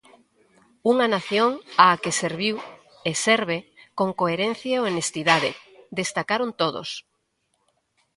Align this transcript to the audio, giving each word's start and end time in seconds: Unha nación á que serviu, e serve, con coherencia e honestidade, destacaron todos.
Unha 0.91 1.07
nación 1.15 1.51
á 1.85 1.87
que 2.03 2.17
serviu, 2.21 2.55
e 3.09 3.11
serve, 3.27 3.57
con 3.99 4.09
coherencia 4.19 4.73
e 4.77 4.83
honestidade, 4.89 5.51
destacaron 5.99 6.49
todos. 6.61 6.89